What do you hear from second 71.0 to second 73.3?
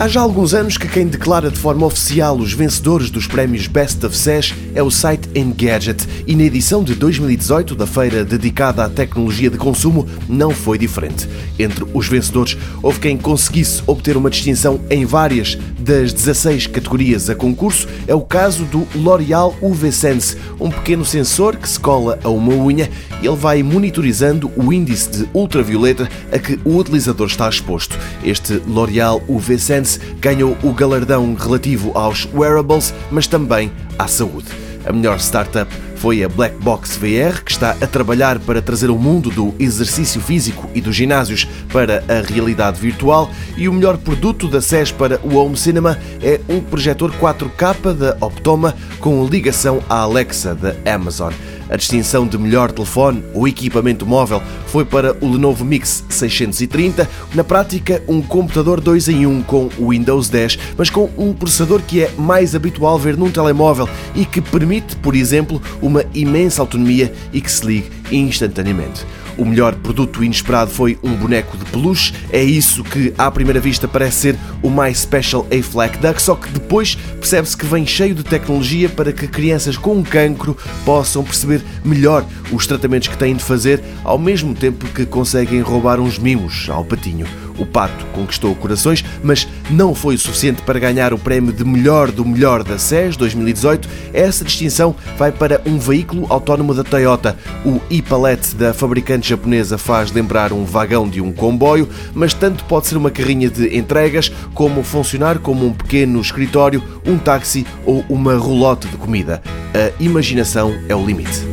um boneco de peluche. É isso que, à